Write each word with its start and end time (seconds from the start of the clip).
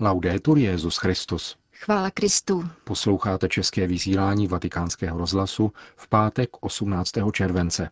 Laudetur 0.00 0.58
Jezus 0.58 0.96
Christus. 0.96 1.56
Chvála 1.72 2.10
Kristu. 2.10 2.64
Posloucháte 2.84 3.48
české 3.48 3.86
vysílání 3.86 4.48
Vatikánského 4.48 5.18
rozhlasu 5.18 5.72
v 5.96 6.08
pátek 6.08 6.50
18. 6.60 7.12
července. 7.32 7.90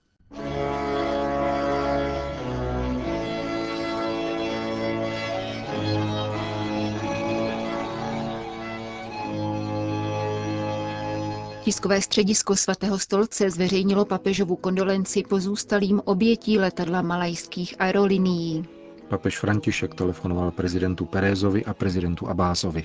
Tiskové 11.64 12.02
středisko 12.02 12.56
svatého 12.56 12.98
stolce 12.98 13.50
zveřejnilo 13.50 14.04
papežovu 14.04 14.56
kondolenci 14.56 15.22
pozůstalým 15.22 16.02
obětí 16.04 16.58
letadla 16.58 17.02
malajských 17.02 17.74
aerolinií. 17.78 18.75
Papež 19.08 19.38
František 19.38 19.94
telefonoval 19.94 20.50
prezidentu 20.50 21.04
Perézovi 21.04 21.64
a 21.64 21.74
prezidentu 21.74 22.28
Abázovi. 22.28 22.84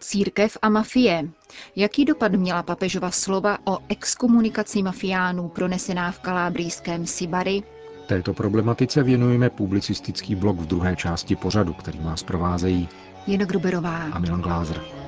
Církev 0.00 0.58
a 0.62 0.68
mafie. 0.68 1.28
Jaký 1.76 2.04
dopad 2.04 2.32
měla 2.32 2.62
papežova 2.62 3.10
slova 3.10 3.58
o 3.64 3.78
exkomunikaci 3.88 4.82
mafiánů 4.82 5.48
pronesená 5.48 6.12
v 6.12 6.20
kalábrijském 6.20 7.06
Sibary? 7.06 7.62
Této 8.06 8.34
problematice 8.34 9.02
věnujeme 9.02 9.50
publicistický 9.50 10.34
blok 10.34 10.56
v 10.56 10.66
druhé 10.66 10.96
části 10.96 11.36
pořadu, 11.36 11.72
který 11.72 11.98
vás 11.98 12.22
provázejí 12.22 12.88
Jena 13.26 13.44
Gruberová 13.44 13.96
a 14.12 14.18
Milan 14.18 14.40
Glázer. 14.40 14.99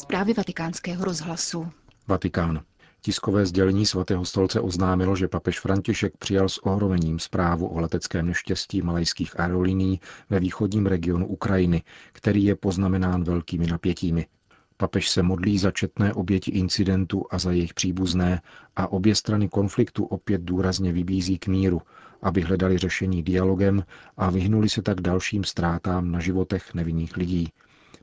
Zprávy 0.00 0.34
vatikánského 0.34 1.04
rozhlasu. 1.04 1.68
Vatikán. 2.08 2.60
Tiskové 3.00 3.46
sdělení 3.46 3.86
svatého 3.86 4.24
stolce 4.24 4.60
oznámilo, 4.60 5.16
že 5.16 5.28
papež 5.28 5.60
František 5.60 6.16
přijal 6.16 6.48
s 6.48 6.58
ohromením 6.58 7.18
zprávu 7.18 7.66
o 7.66 7.80
leteckém 7.80 8.26
neštěstí 8.26 8.82
malajských 8.82 9.40
aerolíní 9.40 10.00
ve 10.30 10.40
východním 10.40 10.86
regionu 10.86 11.26
Ukrajiny, 11.26 11.82
který 12.12 12.44
je 12.44 12.56
poznamenán 12.56 13.24
velkými 13.24 13.66
napětími. 13.66 14.26
Papež 14.76 15.10
se 15.10 15.22
modlí 15.22 15.58
za 15.58 15.70
četné 15.70 16.14
oběti 16.14 16.50
incidentu 16.50 17.24
a 17.30 17.38
za 17.38 17.52
jejich 17.52 17.74
příbuzné 17.74 18.42
a 18.76 18.92
obě 18.92 19.14
strany 19.14 19.48
konfliktu 19.48 20.04
opět 20.04 20.42
důrazně 20.42 20.92
vybízí 20.92 21.38
k 21.38 21.46
míru, 21.48 21.82
aby 22.22 22.40
hledali 22.40 22.78
řešení 22.78 23.22
dialogem 23.22 23.84
a 24.16 24.30
vyhnuli 24.30 24.68
se 24.68 24.82
tak 24.82 25.00
dalším 25.00 25.44
ztrátám 25.44 26.10
na 26.10 26.20
životech 26.20 26.74
nevinných 26.74 27.16
lidí, 27.16 27.48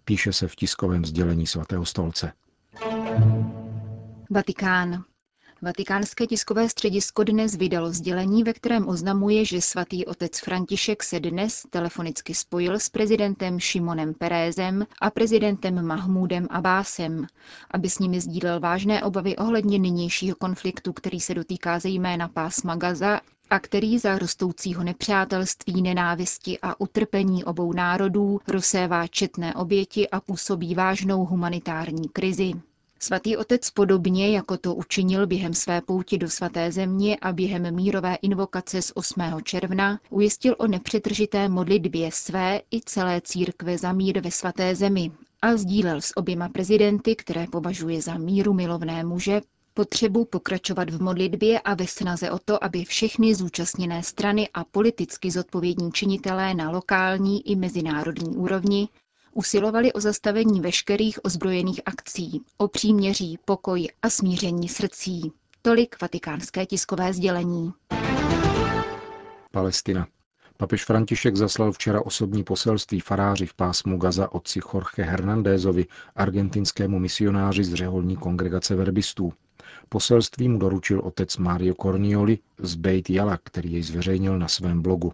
píše 0.08 0.34
se 0.34 0.48
v 0.48 0.56
tiskovém 0.56 1.06
sdělení 1.06 1.48
svatého 1.48 1.86
stolce. 1.86 2.32
Vatikán. 4.30 5.04
Vatikánské 5.62 6.28
tiskové 6.28 6.70
středisko 6.70 7.24
dnes 7.24 7.56
vydalo 7.56 7.94
sdělení, 7.94 8.44
ve 8.44 8.54
kterém 8.54 8.88
oznamuje, 8.88 9.46
že 9.46 9.62
svatý 9.62 10.06
otec 10.06 10.40
František 10.40 11.04
se 11.04 11.20
dnes 11.20 11.64
telefonicky 11.70 12.34
spojil 12.34 12.80
s 12.80 12.90
prezidentem 12.90 13.60
Šimonem 13.60 14.14
Perézem 14.14 14.86
a 15.02 15.10
prezidentem 15.10 15.86
Mahmúdem 15.86 16.48
Abásem, 16.50 17.28
aby 17.72 17.90
s 17.90 18.00
nimi 18.00 18.22
sdílel 18.22 18.60
vážné 18.60 19.04
obavy 19.04 19.36
ohledně 19.36 19.80
nynějšího 19.80 20.36
konfliktu, 20.36 20.94
který 20.94 21.20
se 21.20 21.34
dotýká 21.34 21.80
zejména 21.80 22.28
pásma 22.28 22.76
Gaza 22.76 23.20
a 23.50 23.60
který 23.60 24.00
za 24.00 24.18
rostoucího 24.18 24.84
nepřátelství, 24.84 25.82
nenávisti 25.82 26.60
a 26.62 26.82
utrpení 26.82 27.44
obou 27.44 27.74
národů 27.74 28.40
rozsévá 28.48 29.08
četné 29.08 29.54
oběti 29.56 30.10
a 30.10 30.22
působí 30.22 30.76
vážnou 30.76 31.26
humanitární 31.26 32.10
krizi. 32.10 32.54
Svatý 33.00 33.38
otec 33.38 33.70
podobně, 33.70 34.30
jako 34.32 34.58
to 34.58 34.76
učinil 34.76 35.28
během 35.28 35.54
své 35.54 35.82
pouti 35.82 36.18
do 36.18 36.30
svaté 36.30 36.72
země 36.72 37.18
a 37.22 37.34
během 37.34 37.76
mírové 37.76 38.16
invokace 38.16 38.82
z 38.82 38.92
8. 38.96 39.22
června, 39.44 40.00
ujistil 40.10 40.56
o 40.58 40.68
nepřetržité 40.68 41.50
modlitbě 41.50 42.10
své 42.12 42.62
i 42.72 42.82
celé 42.82 43.22
církve 43.22 43.78
za 43.78 43.94
mír 43.94 44.22
ve 44.22 44.32
svaté 44.32 44.76
zemi 44.76 45.12
a 45.42 45.58
sdílel 45.58 46.02
s 46.02 46.18
oběma 46.18 46.50
prezidenty, 46.50 47.16
které 47.16 47.48
považuje 47.48 48.02
za 48.02 48.18
míru 48.18 48.54
milovné 48.54 49.04
muže, 49.04 49.42
potřebu 49.78 50.26
pokračovat 50.26 50.90
v 50.90 51.02
modlitbě 51.02 51.60
a 51.60 51.74
ve 51.74 51.88
snaze 51.88 52.32
o 52.32 52.40
to, 52.40 52.64
aby 52.64 52.86
všechny 52.86 53.36
zúčastněné 53.36 54.04
strany 54.04 54.50
a 54.54 54.64
politicky 54.64 55.32
zodpovědní 55.32 55.92
činitelé 55.92 56.54
na 56.54 56.70
lokální 56.70 57.50
i 57.50 57.56
mezinárodní 57.56 58.36
úrovni 58.38 58.88
usilovali 59.34 59.94
o 59.94 60.00
zastavení 60.00 60.62
veškerých 60.62 61.26
ozbrojených 61.26 61.82
akcí, 61.86 62.42
o 62.58 62.68
příměří, 62.68 63.40
pokoj 63.46 63.88
a 64.02 64.10
smíření 64.10 64.70
srdcí. 64.70 65.32
Tolik 65.62 66.02
vatikánské 66.02 66.66
tiskové 66.66 67.14
sdělení. 67.14 67.74
Palestina. 69.52 70.08
Papež 70.58 70.86
František 70.86 71.36
zaslal 71.36 71.72
včera 71.72 72.02
osobní 72.06 72.44
poselství 72.44 73.00
faráři 73.00 73.46
v 73.46 73.54
pásmu 73.54 73.98
Gaza 73.98 74.32
otci 74.32 74.60
Jorge 74.74 75.04
Hernandézovi, 75.04 75.86
argentinskému 76.16 77.00
misionáři 77.00 77.64
z 77.64 77.74
řeholní 77.74 78.16
kongregace 78.16 78.76
verbistů. 78.76 79.34
Poselství 79.90 80.50
mu 80.50 80.60
doručil 80.60 81.00
otec 81.00 81.38
Mario 81.38 81.76
Cornioli 81.76 82.40
z 82.58 82.76
Beit 82.76 83.10
Jala, 83.10 83.38
který 83.44 83.72
jej 83.72 83.84
zveřejnil 83.84 84.40
na 84.40 84.48
svém 84.48 84.82
blogu. 84.82 85.14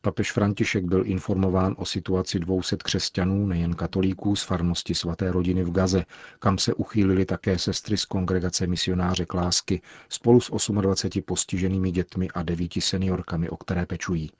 Papež 0.00 0.32
František 0.32 0.84
byl 0.84 1.06
informován 1.06 1.74
o 1.78 1.84
situaci 1.84 2.38
200 2.38 2.76
křesťanů, 2.76 3.46
nejen 3.46 3.74
katolíků, 3.74 4.36
z 4.36 4.42
farnosti 4.42 4.94
svaté 4.94 5.32
rodiny 5.32 5.64
v 5.64 5.70
Gaze, 5.72 6.04
kam 6.38 6.58
se 6.58 6.74
uchýlili 6.74 7.24
také 7.24 7.58
sestry 7.58 7.96
z 7.96 8.04
kongregace 8.04 8.66
misionáře 8.66 9.26
Klásky 9.26 9.82
spolu 10.08 10.40
s 10.40 10.70
28 10.70 11.22
postiženými 11.22 11.90
dětmi 11.90 12.28
a 12.34 12.42
devíti 12.42 12.80
seniorkami, 12.80 13.48
o 13.48 13.56
které 13.56 13.86
pečují. 13.86 14.30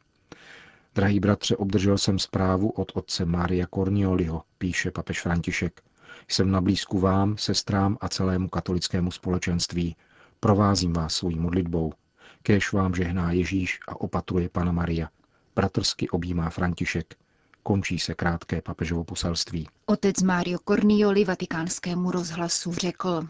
Drahý 0.94 1.20
bratře, 1.20 1.56
obdržel 1.56 1.98
jsem 1.98 2.18
zprávu 2.18 2.70
od 2.70 2.92
otce 2.94 3.24
Mária 3.24 3.66
Cornioliho, 3.74 4.42
píše 4.58 4.90
papež 4.90 5.20
František. 5.20 5.82
Jsem 6.28 6.50
na 6.50 6.60
blízku 6.60 6.98
vám, 6.98 7.36
sestrám 7.38 7.98
a 8.00 8.08
celému 8.08 8.48
katolickému 8.48 9.10
společenství. 9.10 9.96
Provázím 10.40 10.92
vás 10.92 11.14
svojí 11.14 11.38
modlitbou. 11.38 11.92
Kéž 12.42 12.72
vám 12.72 12.94
žehná 12.94 13.32
Ježíš 13.32 13.80
a 13.88 14.00
opatruje 14.00 14.48
Pana 14.48 14.72
Maria. 14.72 15.08
Bratrsky 15.56 16.08
objímá 16.08 16.50
František. 16.50 17.23
Končí 17.66 17.98
se 17.98 18.14
krátké 18.14 18.62
papežovo 18.62 19.04
poselství. 19.04 19.68
Otec 19.86 20.22
Mario 20.22 20.58
Cornioli 20.68 21.24
vatikánskému 21.24 22.10
rozhlasu 22.10 22.72
řekl. 22.72 23.20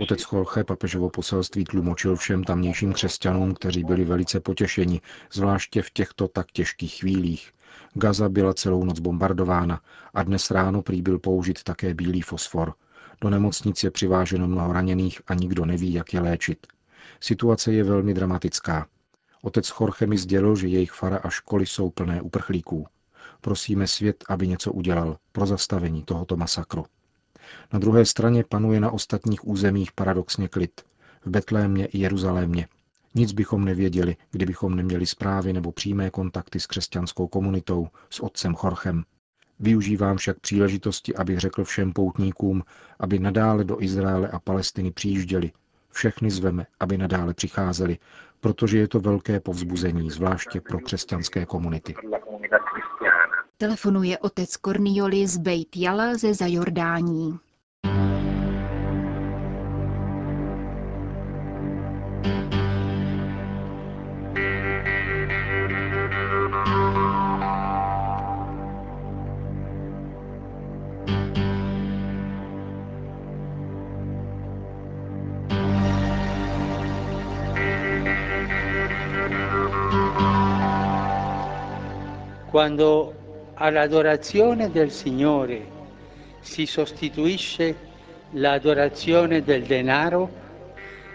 Otec 0.00 0.20
Jorge 0.32 0.64
papežovo 0.64 1.10
poselství 1.10 1.64
tlumočil 1.64 2.16
všem 2.16 2.44
tamnějším 2.44 2.92
křesťanům, 2.92 3.54
kteří 3.54 3.84
byli 3.84 4.04
velice 4.04 4.40
potěšeni, 4.40 5.00
zvláště 5.32 5.82
v 5.82 5.90
těchto 5.90 6.28
tak 6.28 6.46
těžkých 6.52 6.94
chvílích. 6.94 7.52
Gaza 7.94 8.28
byla 8.28 8.54
celou 8.54 8.84
noc 8.84 9.00
bombardována 9.00 9.80
a 10.14 10.22
dnes 10.22 10.50
ráno 10.50 10.82
prý 10.82 11.02
byl 11.02 11.18
použit 11.18 11.62
také 11.62 11.94
bílý 11.94 12.22
fosfor. 12.22 12.74
Do 13.20 13.30
nemocnic 13.30 13.84
je 13.84 13.90
přiváženo 13.90 14.46
mnoho 14.46 14.72
raněných 14.72 15.20
a 15.26 15.34
nikdo 15.34 15.64
neví, 15.64 15.92
jak 15.92 16.14
je 16.14 16.20
léčit. 16.20 16.66
Situace 17.20 17.72
je 17.72 17.84
velmi 17.84 18.14
dramatická. 18.14 18.86
Otec 19.42 19.72
Jorge 19.80 20.06
mi 20.06 20.18
sdělil, 20.18 20.56
že 20.56 20.68
jejich 20.68 20.92
fara 20.92 21.16
a 21.16 21.30
školy 21.30 21.66
jsou 21.66 21.90
plné 21.90 22.22
uprchlíků. 22.22 22.86
Prosíme 23.40 23.86
svět, 23.86 24.24
aby 24.28 24.48
něco 24.48 24.72
udělal 24.72 25.18
pro 25.32 25.46
zastavení 25.46 26.02
tohoto 26.02 26.36
masakru. 26.36 26.84
Na 27.72 27.78
druhé 27.78 28.04
straně 28.06 28.44
panuje 28.48 28.80
na 28.80 28.90
ostatních 28.90 29.46
územích 29.46 29.92
paradoxně 29.92 30.48
klid. 30.48 30.80
V 31.24 31.30
Betlémě 31.30 31.86
i 31.86 31.98
Jeruzalémě. 31.98 32.68
Nic 33.14 33.32
bychom 33.32 33.64
nevěděli, 33.64 34.16
kdybychom 34.30 34.76
neměli 34.76 35.06
zprávy 35.06 35.52
nebo 35.52 35.72
přímé 35.72 36.10
kontakty 36.10 36.60
s 36.60 36.66
křesťanskou 36.66 37.28
komunitou, 37.28 37.88
s 38.10 38.20
otcem 38.20 38.54
Chorchem. 38.54 39.04
Využívám 39.60 40.16
však 40.16 40.40
příležitosti, 40.40 41.14
abych 41.14 41.38
řekl 41.40 41.64
všem 41.64 41.92
poutníkům, 41.92 42.62
aby 43.00 43.18
nadále 43.18 43.64
do 43.64 43.82
Izraele 43.82 44.28
a 44.28 44.38
Palestiny 44.38 44.90
přijížděli. 44.90 45.52
Všechny 45.90 46.30
zveme, 46.30 46.66
aby 46.80 46.98
nadále 46.98 47.34
přicházeli, 47.34 47.98
protože 48.40 48.78
je 48.78 48.88
to 48.88 49.00
velké 49.00 49.40
povzbuzení, 49.40 50.10
zvláště 50.10 50.60
pro 50.60 50.78
křesťanské 50.78 51.46
komunity. 51.46 51.94
Telefonuje 53.58 54.18
otec 54.18 54.56
Kornioli 54.56 55.26
z 55.26 55.38
Bejt 55.38 55.76
Jala 55.76 56.14
ze 56.14 56.34
Zajordání. 56.34 57.38
Quando 82.60 83.14
all'adorazione 83.54 84.70
del 84.70 84.90
Signore 84.90 85.66
si 86.42 86.66
sostituisce 86.66 87.74
l'adorazione 88.32 89.42
del 89.42 89.62
denaro, 89.62 90.28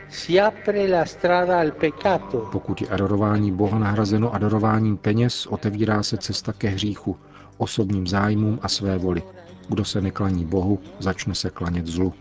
si 0.07 0.39
apre 0.39 0.87
la 0.87 1.05
strada 1.05 1.59
al 1.59 1.75
peccato. 1.75 2.49
Pokud 2.51 2.81
je 2.81 2.87
adorování 2.87 3.51
Boha 3.51 3.79
nahrazeno 3.79 4.33
adorováním 4.33 4.97
peněz, 4.97 5.45
otevírá 5.47 6.03
se 6.03 6.17
cesta 6.17 6.53
ke 6.53 6.67
hříchu, 6.67 7.17
osobním 7.57 8.07
zájmům 8.07 8.59
a 8.61 8.67
své 8.67 8.97
voli. 8.97 9.23
Kdo 9.69 9.85
se 9.85 10.01
neklaní 10.01 10.45
Bohu, 10.45 10.79
začne 10.99 11.35
se 11.35 11.49
klanět 11.49 11.87
zlu. 11.87 12.13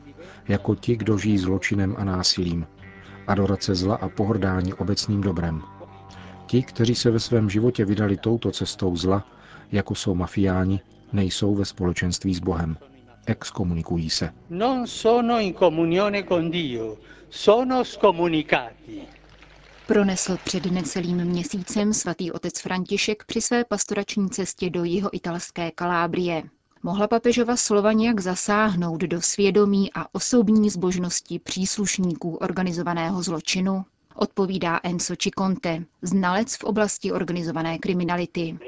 Jako 0.49 0.75
ti, 0.75 0.97
kdo 0.97 1.19
žijí 1.19 1.39
zločinem 1.39 1.95
a 1.99 2.05
násilím. 2.05 2.67
Adorace 3.27 3.75
zla 3.75 3.95
a 3.97 4.09
pohrdání 4.09 4.75
obecným 4.75 5.21
dobrem. 5.21 5.63
Ti, 6.47 6.63
kteří 6.63 6.95
se 6.95 7.11
ve 7.11 7.21
svém 7.21 7.51
životě 7.51 7.85
vydali 7.85 8.17
touto 8.17 8.51
cestou 8.51 8.97
zla, 8.97 9.27
jako 9.73 9.95
jsou 9.95 10.15
mafiáni, 10.15 10.81
nejsou 11.13 11.55
ve 11.55 11.65
společenství 11.65 12.35
s 12.35 12.41
Bohem. 12.41 12.77
Exkomunikují 13.27 14.11
se. 14.11 14.31
Non 14.51 14.87
sono 14.87 15.39
in 15.41 15.55
comunione 15.55 16.23
con 16.23 16.51
Dio, 16.51 16.97
sono 17.31 17.85
scomunicati. 17.85 19.03
Pronesl 19.87 20.37
před 20.45 20.67
necelým 20.67 21.25
měsícem 21.25 21.93
svatý 21.93 22.33
otec 22.33 22.61
František 22.61 23.25
při 23.27 23.41
své 23.41 23.65
pastorační 23.65 24.31
cestě 24.31 24.71
do 24.71 24.85
jeho 24.85 25.17
italské 25.17 25.71
Kalábrie. 25.71 26.43
Mohla 26.83 27.09
papežova 27.09 27.57
slova 27.57 27.93
nějak 27.93 28.21
zasáhnout 28.21 29.01
do 29.01 29.21
svědomí 29.21 29.93
a 29.95 30.15
osobní 30.15 30.71
zbožnosti 30.71 31.39
příslušníků 31.39 32.37
organizovaného 32.37 33.23
zločinu? 33.23 33.85
Odpovídá 34.15 34.81
Enzo 34.83 35.17
Ciconte, 35.17 35.85
znalec 36.03 36.57
v 36.57 36.65
oblasti 36.65 37.13
organizované 37.13 37.79
kriminality. 37.79 38.59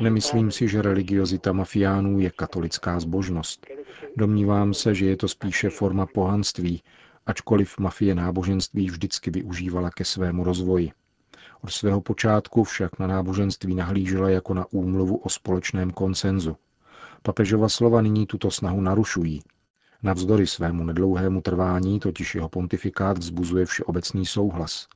Nemyslím 0.00 0.50
si, 0.50 0.68
že 0.68 0.82
religiozita 0.82 1.52
mafiánů 1.52 2.20
je 2.20 2.30
katolická 2.30 3.00
zbožnost. 3.00 3.66
Domnívám 4.16 4.74
se, 4.74 4.94
že 4.94 5.06
je 5.06 5.16
to 5.16 5.28
spíše 5.28 5.70
forma 5.70 6.06
pohanství, 6.06 6.82
ačkoliv 7.26 7.78
mafie 7.78 8.14
náboženství 8.14 8.86
vždycky 8.86 9.30
využívala 9.30 9.90
ke 9.90 10.04
svému 10.04 10.44
rozvoji. 10.44 10.92
Od 11.64 11.70
svého 11.70 12.00
počátku 12.00 12.64
však 12.64 12.98
na 12.98 13.06
náboženství 13.06 13.74
nahlížela 13.74 14.30
jako 14.30 14.54
na 14.54 14.66
úmluvu 14.70 15.16
o 15.16 15.28
společném 15.28 15.90
konsenzu. 15.90 16.56
Papežova 17.22 17.68
slova 17.68 18.02
nyní 18.02 18.26
tuto 18.26 18.50
snahu 18.50 18.80
narušují. 18.80 19.42
Navzdory 20.02 20.46
svému 20.46 20.84
nedlouhému 20.84 21.40
trvání 21.40 22.00
totiž 22.00 22.34
jeho 22.34 22.48
pontifikát 22.48 23.18
vzbuzuje 23.18 23.66
všeobecný 23.66 24.26
souhlas. 24.26 24.88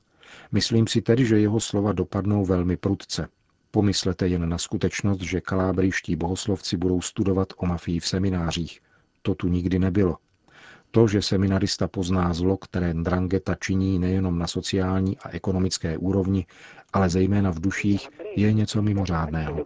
Myslím 0.51 0.87
si 0.87 1.01
tedy, 1.01 1.25
že 1.25 1.39
jeho 1.39 1.59
slova 1.59 1.93
dopadnou 1.93 2.45
velmi 2.45 2.77
prudce. 2.77 3.27
Pomyslete 3.71 4.27
jen 4.27 4.49
na 4.49 4.57
skutečnost, 4.57 5.21
že 5.21 5.41
kalábrijští 5.41 6.15
bohoslovci 6.15 6.77
budou 6.77 7.01
studovat 7.01 7.47
o 7.57 7.65
mafii 7.65 7.99
v 7.99 8.07
seminářích. 8.07 8.79
To 9.21 9.35
tu 9.35 9.47
nikdy 9.47 9.79
nebylo. 9.79 10.17
To, 10.91 11.07
že 11.07 11.21
seminarista 11.21 11.87
pozná 11.87 12.33
zlo, 12.33 12.57
které 12.57 12.93
Drangheta 12.93 13.55
činí 13.55 13.99
nejenom 13.99 14.39
na 14.39 14.47
sociální 14.47 15.17
a 15.17 15.29
ekonomické 15.29 15.97
úrovni, 15.97 16.45
ale 16.93 17.09
zejména 17.09 17.51
v 17.51 17.59
duších, 17.59 18.09
je 18.35 18.53
něco 18.53 18.81
mimořádného. 18.81 19.65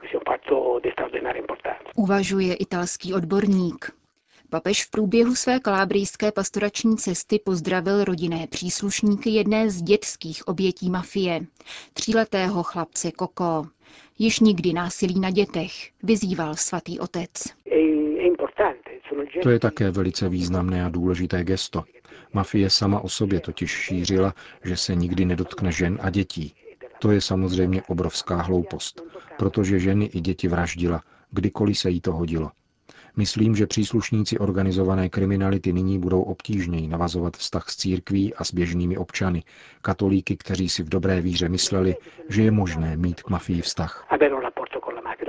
Uvažuje 1.95 2.53
italský 2.53 3.13
odborník. 3.13 4.00
Papež 4.51 4.85
v 4.85 4.91
průběhu 4.91 5.35
své 5.35 5.59
kalábrijské 5.59 6.31
pastorační 6.31 6.97
cesty 6.97 7.39
pozdravil 7.45 8.03
rodinné 8.03 8.47
příslušníky 8.47 9.29
jedné 9.29 9.69
z 9.69 9.81
dětských 9.81 10.47
obětí 10.47 10.89
mafie, 10.89 11.39
tříletého 11.93 12.63
chlapce 12.63 13.11
Koko. 13.11 13.67
Již 14.19 14.39
nikdy 14.39 14.73
násilí 14.73 15.19
na 15.19 15.29
dětech, 15.31 15.71
vyzýval 16.03 16.55
svatý 16.55 16.99
otec. 16.99 17.29
To 19.43 19.49
je 19.49 19.59
také 19.59 19.91
velice 19.91 20.29
významné 20.29 20.85
a 20.85 20.89
důležité 20.89 21.43
gesto. 21.43 21.83
Mafie 22.33 22.69
sama 22.69 22.99
o 22.99 23.09
sobě 23.09 23.39
totiž 23.39 23.71
šířila, 23.71 24.33
že 24.63 24.77
se 24.77 24.95
nikdy 24.95 25.25
nedotkne 25.25 25.71
žen 25.71 25.97
a 26.01 26.09
dětí. 26.09 26.53
To 26.99 27.11
je 27.11 27.21
samozřejmě 27.21 27.83
obrovská 27.83 28.41
hloupost, 28.41 29.01
protože 29.37 29.79
ženy 29.79 30.05
i 30.05 30.21
děti 30.21 30.47
vraždila, 30.47 31.01
kdykoliv 31.31 31.77
se 31.77 31.89
jí 31.89 32.01
to 32.01 32.13
hodilo. 32.13 32.51
Myslím, 33.17 33.55
že 33.55 33.67
příslušníci 33.67 34.39
organizované 34.39 35.09
kriminality 35.09 35.73
nyní 35.73 35.99
budou 35.99 36.21
obtížněji 36.21 36.87
navazovat 36.87 37.37
vztah 37.37 37.69
s 37.69 37.75
církví 37.75 38.33
a 38.33 38.43
s 38.43 38.53
běžnými 38.53 38.97
občany, 38.97 39.43
katolíky, 39.81 40.37
kteří 40.37 40.69
si 40.69 40.83
v 40.83 40.89
dobré 40.89 41.21
víře 41.21 41.49
mysleli, 41.49 41.95
že 42.29 42.43
je 42.43 42.51
možné 42.51 42.97
mít 42.97 43.21
k 43.23 43.29
mafii 43.29 43.61
vztah. 43.61 44.07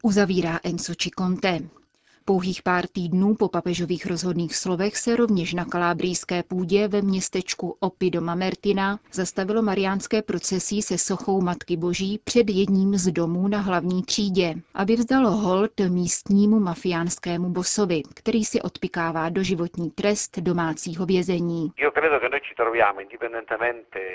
Uzavírá 0.02 0.60
Enzo 0.64 0.94
Ciconte. 0.94 1.58
Pouhých 2.24 2.62
pár 2.62 2.86
týdnů 2.86 3.34
po 3.34 3.48
papežových 3.48 4.06
rozhodných 4.06 4.56
slovech 4.56 4.96
se 4.96 5.16
rovněž 5.16 5.54
na 5.54 5.64
kalábrijské 5.64 6.42
půdě 6.42 6.88
ve 6.88 7.02
městečku 7.02 7.76
Opi 7.80 8.10
do 8.10 8.20
Mamertina 8.20 8.98
zastavilo 9.12 9.62
mariánské 9.62 10.22
procesí 10.22 10.82
se 10.82 10.98
sochou 10.98 11.40
Matky 11.40 11.76
Boží 11.76 12.20
před 12.24 12.50
jedním 12.50 12.96
z 12.96 13.12
domů 13.12 13.48
na 13.48 13.58
hlavní 13.58 14.02
třídě, 14.02 14.54
aby 14.74 14.96
vzdalo 14.96 15.30
hold 15.30 15.80
místnímu 15.88 16.60
mafiánskému 16.60 17.48
bosovi, 17.48 18.02
který 18.14 18.44
si 18.44 18.62
odpikává 18.62 19.28
doživotní 19.28 19.90
trest 19.90 20.38
domácího 20.38 21.06
vězení. 21.06 21.72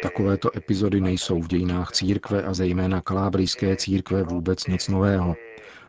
Takovéto 0.02 0.58
epizody 0.58 1.02
nejsou 1.02 1.42
v 1.42 1.48
dějinách 1.48 1.92
církve 1.92 2.44
a 2.44 2.54
zejména 2.54 3.02
kalábrijské 3.02 3.76
církve 3.76 4.24
vůbec 4.24 4.68
nic 4.68 4.88
nového. 4.88 5.36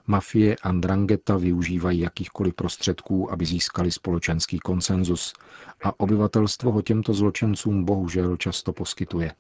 Mafie 0.09 0.57
a 0.63 0.73
Drangheta 0.73 1.37
využívají 1.37 2.01
jakýchkoliv 2.01 2.55
prostředků, 2.55 3.33
aby 3.33 3.45
získali 3.45 3.91
společenský 3.91 4.59
konsenzus 4.59 5.33
a 5.85 6.01
obyvatelstvo 6.01 6.73
ho 6.73 6.83
těmto 6.83 7.15
zločincům 7.15 7.85
bohužel 7.85 8.37
často 8.37 8.73
poskytuje. 8.73 9.33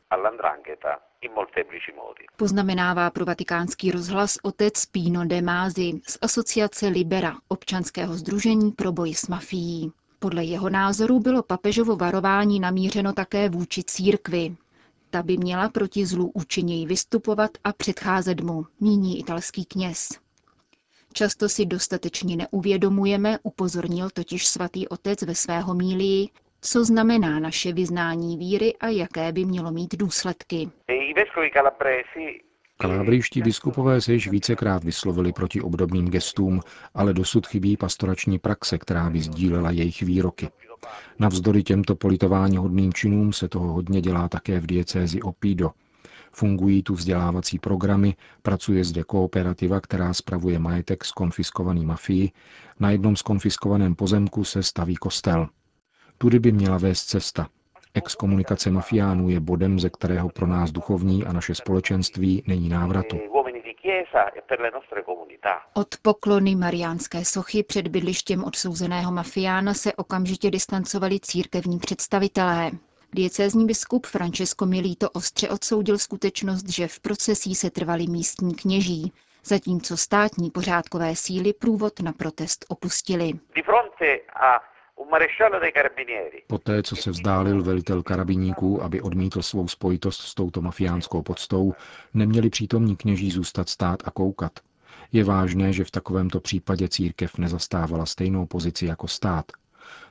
Poznamenává 2.37 3.11
pro 3.11 3.25
vatikánský 3.25 3.91
rozhlas 3.91 4.38
otec 4.43 4.87
Pino 4.87 5.25
de 5.25 5.43
Mázi 5.43 5.93
z 6.09 6.19
asociace 6.23 6.88
Libera, 6.88 7.37
občanského 7.49 8.14
združení 8.14 8.73
pro 8.73 8.93
boj 8.93 9.14
s 9.14 9.29
mafií. 9.29 9.93
Podle 10.19 10.44
jeho 10.44 10.71
názoru 10.71 11.21
bylo 11.21 11.43
papežovo 11.43 11.97
varování 11.97 12.61
namířeno 12.61 13.12
také 13.12 13.49
vůči 13.49 13.85
církvi. 13.85 14.56
Ta 15.11 15.23
by 15.23 15.37
měla 15.37 15.69
proti 15.69 16.06
zlu 16.06 16.31
účinněji 16.35 16.87
vystupovat 16.87 17.50
a 17.64 17.73
předcházet 17.73 18.41
mu, 18.41 18.67
míní 18.81 19.19
italský 19.21 19.64
kněz. 19.64 20.09
Často 21.12 21.49
si 21.49 21.66
dostatečně 21.66 22.37
neuvědomujeme, 22.37 23.38
upozornil 23.43 24.11
totiž 24.11 24.47
svatý 24.47 24.88
otec 24.88 25.23
ve 25.23 25.35
svého 25.35 25.75
mílii, 25.75 26.28
co 26.61 26.85
znamená 26.85 27.38
naše 27.40 27.73
vyznání 27.73 28.37
víry 28.37 28.76
a 28.76 28.88
jaké 28.88 29.33
by 29.33 29.44
mělo 29.44 29.71
mít 29.71 29.94
důsledky. 29.97 30.71
Kalábrijští 32.76 33.42
biskupové 33.42 34.00
se 34.00 34.12
již 34.12 34.28
vícekrát 34.28 34.85
vyslovili 34.85 35.33
proti 35.33 35.61
obdobným 35.61 36.09
gestům, 36.09 36.61
ale 36.94 37.12
dosud 37.14 37.47
chybí 37.47 37.76
pastorační 37.76 38.38
praxe, 38.38 38.78
která 38.78 39.11
by 39.11 39.21
sdílela 39.21 39.71
jejich 39.71 40.02
výroky. 40.02 40.49
Navzdory 41.18 41.62
těmto 41.62 41.97
politování 41.97 42.56
hodným 42.56 42.92
činům 42.92 43.33
se 43.33 43.49
toho 43.49 43.73
hodně 43.73 44.00
dělá 44.00 44.28
také 44.28 44.61
v 44.61 44.66
diecézi 44.66 45.23
Opido, 45.23 45.71
Fungují 46.32 46.82
tu 46.82 46.94
vzdělávací 46.94 47.58
programy, 47.58 48.14
pracuje 48.42 48.85
zde 48.85 49.04
kooperativa, 49.04 49.80
která 49.80 50.14
spravuje 50.14 50.58
majetek 50.58 51.04
z 51.04 51.12
konfiskovaný 51.12 51.87
mafii. 51.87 52.30
Na 52.80 52.90
jednom 52.90 53.16
z 53.16 53.23
konfiskovaném 53.23 53.94
pozemku 53.94 54.44
se 54.44 54.62
staví 54.62 54.97
kostel. 54.97 55.49
Tudy 56.18 56.38
by 56.38 56.52
měla 56.52 56.78
vést 56.78 57.04
cesta. 57.04 57.49
Exkomunikace 57.94 58.70
mafiánů 58.70 59.28
je 59.28 59.40
bodem, 59.40 59.78
ze 59.78 59.90
kterého 59.90 60.28
pro 60.28 60.47
nás 60.47 60.73
duchovní 60.73 61.25
a 61.25 61.32
naše 61.32 61.54
společenství 61.54 62.42
není 62.47 62.68
návratu. 62.68 63.18
Od 65.75 65.88
poklony 66.02 66.54
mariánské 66.54 67.25
sochy 67.25 67.62
před 67.62 67.88
bydlištěm 67.88 68.44
odsouzeného 68.44 69.12
mafiána 69.12 69.75
se 69.75 69.92
okamžitě 69.92 70.50
distancovali 70.50 71.20
církevní 71.20 71.78
představitelé. 71.78 72.70
Diecézní 73.12 73.67
biskup 73.67 74.07
Francesco 74.07 74.67
Milito 74.67 75.11
ostře 75.11 75.49
odsoudil 75.49 75.99
skutečnost, 75.99 76.69
že 76.69 76.88
v 76.88 77.00
procesí 77.00 77.55
se 77.55 77.71
trvali 77.71 78.07
místní 78.07 78.55
kněží, 78.55 79.12
zatímco 79.45 79.97
státní 79.97 80.50
pořádkové 80.50 81.17
síly 81.17 81.53
průvod 81.53 82.00
na 82.00 82.12
protest 82.12 82.65
opustili. 82.69 83.33
Poté, 86.47 86.83
co 86.83 86.97
se 86.97 87.11
vzdálil 87.11 87.62
velitel 87.62 88.03
karabiníků, 88.03 88.83
aby 88.83 89.00
odmítl 89.00 89.43
svou 89.43 89.69
spojitost 89.69 90.21
s 90.21 90.35
touto 90.35 90.62
mafiánskou 90.62 91.23
podstou, 91.23 91.75
neměli 92.15 92.50
přítomní 92.50 92.97
kněží 92.97 93.31
zůstat 93.31 93.69
stát 93.69 94.03
a 94.05 94.11
koukat. 94.11 94.53
Je 95.12 95.25
vážné, 95.25 95.73
že 95.73 95.85
v 95.85 95.91
takovémto 95.91 96.41
případě 96.41 96.88
církev 96.88 97.38
nezastávala 97.38 98.07
stejnou 98.07 98.47
pozici 98.47 98.87
jako 98.87 99.09
stát, 99.09 99.45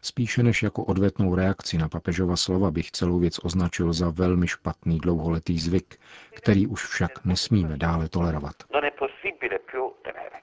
Spíše 0.01 0.43
než 0.43 0.63
jako 0.63 0.83
odvetnou 0.83 1.35
reakci 1.35 1.77
na 1.77 1.89
papežova 1.89 2.35
slova 2.35 2.71
bych 2.71 2.91
celou 2.91 3.19
věc 3.19 3.39
označil 3.43 3.93
za 3.93 4.09
velmi 4.09 4.47
špatný 4.47 4.97
dlouholetý 4.97 5.59
zvyk, 5.59 5.99
který 6.31 6.67
už 6.67 6.85
však 6.85 7.25
nesmíme 7.25 7.77
dále 7.77 8.09
tolerovat. 8.09 8.55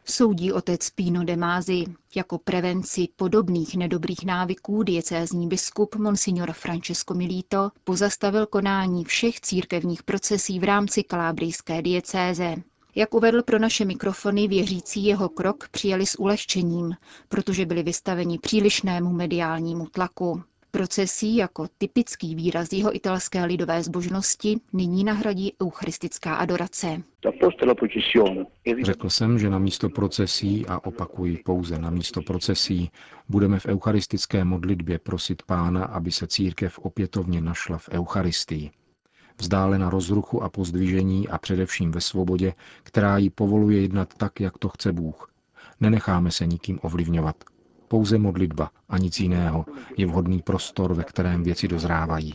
Soudí 0.06 0.52
otec 0.52 0.90
Pino 0.90 1.24
de 1.24 1.36
Mázi. 1.36 1.84
Jako 2.16 2.38
prevenci 2.38 3.08
podobných 3.16 3.76
nedobrých 3.76 4.24
návyků 4.26 4.82
diecézní 4.82 5.48
biskup 5.48 5.96
Monsignor 5.96 6.52
Francesco 6.52 7.14
Milito 7.14 7.70
pozastavil 7.84 8.46
konání 8.46 9.04
všech 9.04 9.40
církevních 9.40 10.02
procesí 10.02 10.58
v 10.60 10.64
rámci 10.64 11.02
kalábrijské 11.02 11.82
diecéze. 11.82 12.54
Jak 12.96 13.14
uvedl 13.14 13.42
pro 13.42 13.58
naše 13.58 13.84
mikrofony, 13.84 14.48
věřící 14.48 15.04
jeho 15.04 15.28
krok 15.28 15.68
přijali 15.68 16.06
s 16.06 16.20
ulehčením, 16.20 16.94
protože 17.28 17.66
byli 17.66 17.82
vystaveni 17.82 18.38
přílišnému 18.38 19.12
mediálnímu 19.12 19.86
tlaku. 19.86 20.42
Procesí 20.70 21.36
jako 21.36 21.66
typický 21.78 22.34
výraz 22.34 22.72
jeho 22.72 22.96
italské 22.96 23.44
lidové 23.44 23.82
zbožnosti 23.82 24.60
nyní 24.72 25.04
nahradí 25.04 25.52
eucharistická 25.62 26.34
adorace. 26.34 27.02
Řekl 28.82 29.10
jsem, 29.10 29.38
že 29.38 29.50
na 29.50 29.58
místo 29.58 29.88
procesí, 29.88 30.66
a 30.66 30.84
opakuji 30.84 31.36
pouze 31.44 31.78
na 31.78 31.90
místo 31.90 32.22
procesí, 32.22 32.90
budeme 33.28 33.60
v 33.60 33.66
eucharistické 33.66 34.44
modlitbě 34.44 34.98
prosit 34.98 35.42
Pána, 35.42 35.84
aby 35.84 36.12
se 36.12 36.26
církev 36.26 36.78
opětovně 36.78 37.40
našla 37.40 37.78
v 37.78 37.88
Eucharistii 37.88 38.70
vzdálena 39.40 39.90
rozruchu 39.90 40.42
a 40.42 40.48
pozdvižení 40.48 41.28
a 41.28 41.38
především 41.38 41.92
ve 41.92 42.00
svobodě, 42.00 42.52
která 42.82 43.18
ji 43.18 43.30
povoluje 43.30 43.80
jednat 43.80 44.14
tak, 44.16 44.40
jak 44.40 44.58
to 44.58 44.68
chce 44.68 44.92
Bůh. 44.92 45.30
Nenecháme 45.80 46.30
se 46.30 46.46
nikým 46.46 46.78
ovlivňovat. 46.82 47.36
Pouze 47.88 48.18
modlitba 48.18 48.70
a 48.88 48.98
nic 48.98 49.20
jiného 49.20 49.64
je 49.96 50.06
vhodný 50.06 50.42
prostor, 50.42 50.94
ve 50.94 51.04
kterém 51.04 51.42
věci 51.42 51.68
dozrávají. 51.68 52.34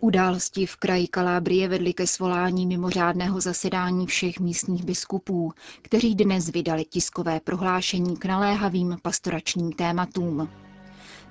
Události 0.00 0.66
v 0.66 0.76
kraji 0.76 1.08
Kalábrie 1.08 1.68
vedly 1.68 1.92
ke 1.92 2.06
svolání 2.06 2.66
mimořádného 2.66 3.40
zasedání 3.40 4.06
všech 4.06 4.40
místních 4.40 4.84
biskupů, 4.84 5.52
kteří 5.82 6.14
dnes 6.14 6.48
vydali 6.48 6.84
tiskové 6.84 7.40
prohlášení 7.40 8.16
k 8.16 8.24
naléhavým 8.24 8.96
pastoračním 9.02 9.72
tématům. 9.72 10.48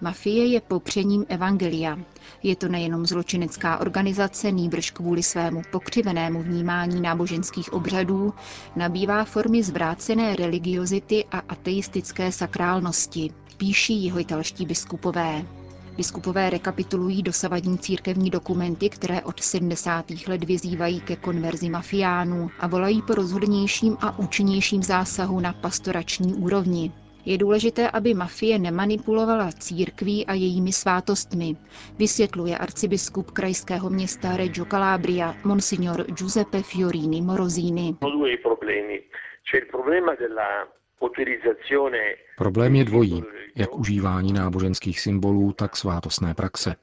Mafie 0.02 0.46
je 0.46 0.62
popřením 0.62 1.26
evangelia. 1.30 2.00
Je 2.44 2.56
to 2.56 2.68
nejenom 2.68 3.06
zločinecká 3.06 3.78
organizace, 3.78 4.52
nýbrž 4.52 4.92
kvůli 4.92 5.24
svému 5.24 5.62
pokřivenému 5.72 6.44
vnímání 6.44 7.02
náboženských 7.02 7.74
obřadů, 7.74 8.34
nabývá 8.76 9.26
formy 9.26 9.64
zvrácené 9.64 10.36
religiozity 10.36 11.26
a 11.32 11.40
ateistické 11.50 12.32
sakrálnosti, 12.32 13.32
píší 13.58 14.04
jeho 14.06 14.20
italští 14.20 14.66
biskupové. 14.66 15.46
Biskupové 15.98 16.50
rekapitulují 16.50 17.24
dosavadní 17.24 17.78
církevní 17.78 18.30
dokumenty, 18.30 18.90
které 18.90 19.22
od 19.22 19.44
70. 19.44 20.06
let 20.28 20.44
vyzývají 20.44 21.00
ke 21.02 21.16
konverzi 21.16 21.70
mafiánů 21.70 22.50
a 22.60 22.68
volají 22.68 23.02
po 23.02 23.16
rozhodnějším 23.16 23.98
a 24.02 24.20
účinnějším 24.20 24.84
zásahu 24.84 25.40
na 25.40 25.54
pastorační 25.54 26.34
úrovni. 26.34 26.92
Je 27.26 27.38
důležité, 27.38 27.90
aby 27.92 28.14
mafie 28.14 28.60
nemanipulovala 28.60 29.52
církví 29.52 30.26
a 30.26 30.34
jejími 30.34 30.72
svátostmi, 30.72 31.56
vysvětluje 31.98 32.58
arcibiskup 32.58 33.32
krajského 33.32 33.90
města 33.90 34.38
Reggio 34.38 34.66
Calabria, 34.66 35.36
monsignor 35.44 36.04
Giuseppe 36.04 36.62
Fiorini 36.62 37.22
Morosini. 37.22 37.96
Problém 42.38 42.76
je 42.76 42.86
dvojí, 42.86 43.24
jak 43.56 43.76
užívání 43.76 44.34
náboženských 44.34 45.00
symbolů, 45.00 45.54
tak 45.54 45.76
svátostné 45.76 46.34
praxe. 46.34 46.76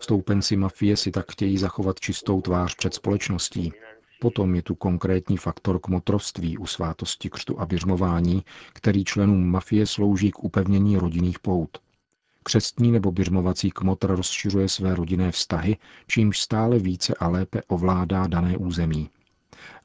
Stoupenci 0.00 0.56
mafie 0.56 0.96
si 0.96 1.10
tak 1.10 1.32
chtějí 1.32 1.58
zachovat 1.58 2.00
čistou 2.00 2.40
tvář 2.40 2.74
před 2.74 2.94
společností. 2.94 3.72
Potom 4.20 4.54
je 4.54 4.62
tu 4.62 4.74
konkrétní 4.74 5.36
faktor 5.36 5.78
kmotrovství 5.80 6.58
u 6.58 6.66
svátosti 6.66 7.30
křtu 7.30 7.60
a 7.60 7.66
běžmování, 7.66 8.44
který 8.72 9.04
členům 9.04 9.50
mafie 9.50 9.86
slouží 9.86 10.30
k 10.30 10.44
upevnění 10.44 10.96
rodinných 10.96 11.38
pout. 11.38 11.78
Křestní 12.42 12.92
nebo 12.92 13.12
běžmovací 13.12 13.70
kmotr 13.70 14.06
rozšiřuje 14.16 14.68
své 14.68 14.94
rodinné 14.94 15.32
vztahy, 15.32 15.76
čímž 16.06 16.40
stále 16.40 16.78
více 16.78 17.14
a 17.14 17.28
lépe 17.28 17.62
ovládá 17.68 18.26
dané 18.26 18.56
území. 18.56 19.10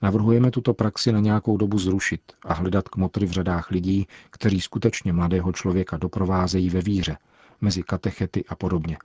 Navrhujeme 0.01 0.51
tuto 0.51 0.73
praxi 0.73 1.11
na 1.11 1.19
nějakou 1.19 1.57
dobu 1.57 1.79
zrušit 1.79 2.21
a 2.45 2.53
hledat 2.53 2.89
kmotry 2.89 3.25
v 3.25 3.31
řadách 3.31 3.71
lidí, 3.71 4.07
kteří 4.29 4.61
skutečně 4.61 5.13
mladého 5.13 5.53
člověka 5.53 5.97
doprovázejí 5.97 6.69
ve 6.69 6.81
víře, 6.81 7.17
mezi 7.61 7.83
katechety 7.83 8.45
a 8.45 8.55
podobně. 8.55 8.97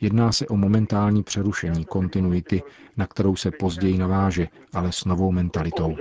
Jedná 0.00 0.32
se 0.32 0.46
o 0.46 0.56
momentální 0.56 1.22
přerušení 1.22 1.84
kontinuity, 1.84 2.62
na 2.96 3.06
kterou 3.06 3.36
se 3.36 3.50
později 3.50 3.98
naváže, 3.98 4.48
ale 4.74 4.92
s 4.92 5.04
novou 5.04 5.32
mentalitou. 5.32 5.96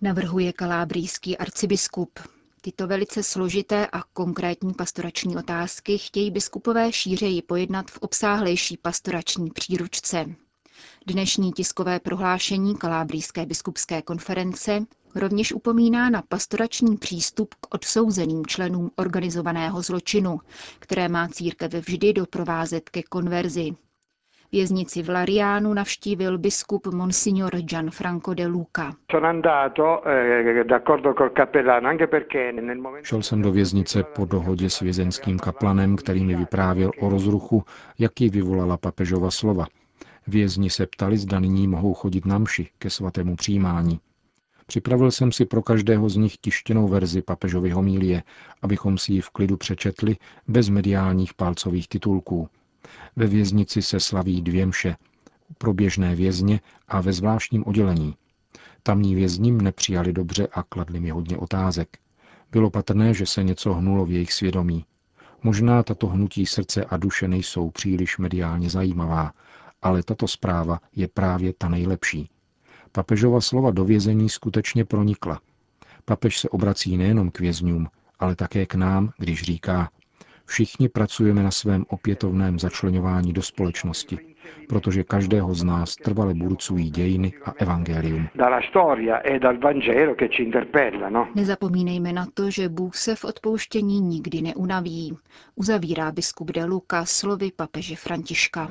Navrhuje 0.00 0.52
kalábrijský 0.52 1.38
arcibiskup. 1.38 2.20
Tyto 2.62 2.86
velice 2.86 3.22
složité 3.22 3.86
a 3.92 4.02
konkrétní 4.12 4.74
pastorační 4.74 5.36
otázky 5.36 5.98
chtějí 5.98 6.30
biskupové 6.30 6.92
šířeji 6.92 7.42
pojednat 7.42 7.90
v 7.90 7.98
obsáhlejší 7.98 8.76
pastorační 8.76 9.50
příručce. 9.50 10.24
Dnešní 11.06 11.52
tiskové 11.52 12.00
prohlášení 12.00 12.76
Kalábrijské 12.76 13.46
biskupské 13.46 14.02
konference 14.02 14.80
rovněž 15.14 15.52
upomíná 15.52 16.10
na 16.10 16.22
pastorační 16.28 16.96
přístup 16.96 17.54
k 17.54 17.74
odsouzeným 17.74 18.46
členům 18.46 18.90
organizovaného 18.96 19.82
zločinu, 19.82 20.40
které 20.78 21.08
má 21.08 21.28
církev 21.28 21.74
vždy 21.74 22.12
doprovázet 22.12 22.90
ke 22.90 23.02
konverzi. 23.02 23.70
Věznici 24.52 25.02
v 25.02 25.08
Lariánu 25.08 25.74
navštívil 25.74 26.38
biskup 26.38 26.86
Monsignor 26.86 27.56
Gianfranco 27.56 28.34
de 28.34 28.46
Luca. 28.46 28.92
Eh, 29.14 29.18
Šel 33.02 33.22
jsem 33.22 33.42
do 33.42 33.52
věznice 33.52 34.02
po 34.02 34.24
dohodě 34.24 34.70
s 34.70 34.80
vězenským 34.80 35.38
kaplanem, 35.38 35.96
který 35.96 36.24
mi 36.24 36.34
vyprávěl 36.34 36.90
o 37.00 37.08
rozruchu, 37.08 37.64
jaký 37.98 38.28
vyvolala 38.28 38.76
papežova 38.76 39.30
slova. 39.30 39.66
Vězni 40.26 40.70
se 40.70 40.86
ptali, 40.86 41.18
zda 41.18 41.40
nyní 41.40 41.68
mohou 41.68 41.94
chodit 41.94 42.26
na 42.26 42.38
mši 42.38 42.68
ke 42.78 42.90
svatému 42.90 43.36
přijímání. 43.36 44.00
Připravil 44.66 45.10
jsem 45.10 45.32
si 45.32 45.44
pro 45.44 45.62
každého 45.62 46.08
z 46.08 46.16
nich 46.16 46.36
tištěnou 46.36 46.88
verzi 46.88 47.22
papežovy 47.22 47.70
homílie, 47.70 48.22
abychom 48.62 48.98
si 48.98 49.12
ji 49.12 49.20
v 49.20 49.30
klidu 49.30 49.56
přečetli 49.56 50.16
bez 50.48 50.68
mediálních 50.68 51.34
palcových 51.34 51.88
titulků. 51.88 52.48
Ve 53.16 53.26
věznici 53.26 53.82
se 53.82 54.00
slaví 54.00 54.42
dvě 54.42 54.66
mše, 54.66 54.96
pro 55.58 55.74
běžné 55.74 56.14
vězně 56.14 56.60
a 56.88 57.00
ve 57.00 57.12
zvláštním 57.12 57.66
oddělení. 57.66 58.14
Tamní 58.82 59.14
vězni 59.14 59.52
mne 59.52 59.72
přijali 59.72 60.12
dobře 60.12 60.48
a 60.52 60.62
kladli 60.62 61.00
mi 61.00 61.10
hodně 61.10 61.36
otázek. 61.36 61.98
Bylo 62.52 62.70
patrné, 62.70 63.14
že 63.14 63.26
se 63.26 63.42
něco 63.42 63.74
hnulo 63.74 64.06
v 64.06 64.10
jejich 64.10 64.32
svědomí. 64.32 64.84
Možná 65.42 65.82
tato 65.82 66.06
hnutí 66.06 66.46
srdce 66.46 66.84
a 66.84 66.96
duše 66.96 67.28
nejsou 67.28 67.70
příliš 67.70 68.18
mediálně 68.18 68.70
zajímavá, 68.70 69.32
ale 69.84 70.02
tato 70.02 70.28
zpráva 70.28 70.78
je 70.96 71.08
právě 71.08 71.52
ta 71.58 71.68
nejlepší. 71.68 72.28
Papežova 72.92 73.40
slova 73.40 73.70
do 73.70 73.84
vězení 73.84 74.28
skutečně 74.28 74.84
pronikla. 74.84 75.40
Papež 76.04 76.38
se 76.38 76.48
obrací 76.48 76.96
nejenom 76.96 77.30
k 77.30 77.40
vězňům, 77.40 77.88
ale 78.18 78.36
také 78.36 78.66
k 78.66 78.74
nám, 78.74 79.10
když 79.18 79.42
říká, 79.42 79.90
všichni 80.46 80.88
pracujeme 80.88 81.42
na 81.42 81.50
svém 81.50 81.84
opětovném 81.88 82.58
začlenování 82.58 83.32
do 83.32 83.42
společnosti, 83.42 84.18
protože 84.68 85.04
každého 85.04 85.54
z 85.54 85.64
nás 85.64 85.96
trvale 85.96 86.34
burcují 86.34 86.90
dějiny 86.90 87.32
a 87.44 87.50
evangelium. 87.50 88.28
E? 91.14 91.26
Nezapomínejme 91.34 92.12
na 92.12 92.26
to, 92.34 92.50
že 92.50 92.68
Bůh 92.68 92.96
se 92.96 93.16
v 93.16 93.24
odpouštění 93.24 94.00
nikdy 94.00 94.42
neunaví. 94.42 95.16
Uzavírá 95.54 96.12
biskup 96.12 96.50
de 96.50 96.64
Luca 96.64 97.04
slovy 97.04 97.50
papeže 97.56 97.96
Františka. 97.96 98.70